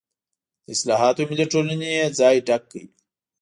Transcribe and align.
د 0.65 0.67
اصلاحاتو 0.75 1.21
ملي 1.29 1.45
ټولنې 1.53 1.89
یې 1.97 2.05
ځای 2.19 2.35
ډک 2.47 2.63
کړ. 2.71 2.75